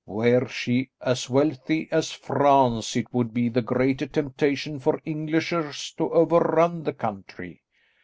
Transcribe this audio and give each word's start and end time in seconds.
Were 0.07 0.47
she 0.47 0.89
as 0.99 1.29
wealthy 1.29 1.87
as 1.91 2.09
France 2.09 2.95
it 2.95 3.13
would 3.13 3.35
be 3.35 3.49
the 3.49 3.61
greater 3.61 4.07
temptation 4.07 4.79
for 4.79 4.99
Englishers 5.05 5.93
to 5.95 6.09
overrun 6.11 6.81
the 6.81 6.93
country. 6.93 7.61